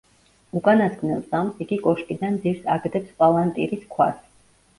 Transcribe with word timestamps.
უკანასკნელ 0.59 1.19
წამს 1.33 1.59
იგი 1.65 1.77
კოშკიდან 1.83 2.41
ძირს 2.47 2.65
აგდებს 2.77 3.13
პალანტირის 3.21 3.87
ქვას. 3.95 4.27